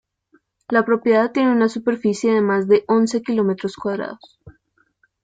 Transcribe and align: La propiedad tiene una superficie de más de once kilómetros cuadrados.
La 0.69 0.83
propiedad 0.83 1.31
tiene 1.31 1.51
una 1.51 1.69
superficie 1.69 2.31
de 2.33 2.41
más 2.41 2.67
de 2.67 2.83
once 2.87 3.21
kilómetros 3.21 3.75
cuadrados. 3.75 4.39